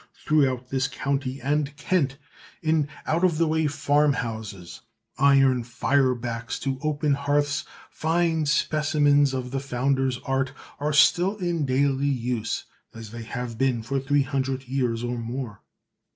Throughout 0.25 0.69
this 0.69 0.87
county 0.87 1.39
and 1.39 1.77
Kent, 1.77 2.17
in 2.63 2.87
out 3.05 3.23
of 3.23 3.37
the 3.37 3.45
way 3.47 3.67
farm 3.67 4.13
houses, 4.13 4.81
iron 5.19 5.63
fire 5.63 6.15
backs 6.15 6.57
to 6.61 6.79
open 6.81 7.13
hearths, 7.13 7.65
fine 7.91 8.47
specimens 8.47 9.31
of 9.31 9.51
the 9.51 9.59
founder's 9.59 10.17
art, 10.25 10.53
are 10.79 10.91
still 10.91 11.37
in 11.37 11.67
daily 11.67 12.07
use 12.07 12.63
as 12.95 13.11
they 13.11 13.21
have 13.21 13.59
been 13.59 13.83
for 13.83 13.99
three 13.99 14.23
hundred 14.23 14.67
years 14.67 15.03
or 15.03 15.19
more. 15.19 15.61